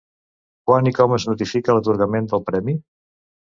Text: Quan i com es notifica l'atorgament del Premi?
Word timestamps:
Quan 0.69 0.89
i 0.91 0.93
com 1.01 1.13
es 1.19 1.27
notifica 1.33 1.77
l'atorgament 1.79 2.33
del 2.35 2.45
Premi? 2.51 2.77